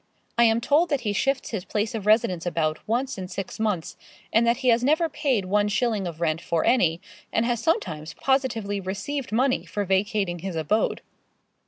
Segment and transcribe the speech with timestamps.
[0.35, 3.97] I am told that he shifts his place of residence about once in six months,
[4.33, 6.99] and that he has never paid one shilling of rent for any,
[7.31, 11.03] and has sometimes positively received money for vacating his abode.